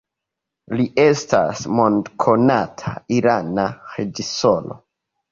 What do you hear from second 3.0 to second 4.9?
irana reĝisoro.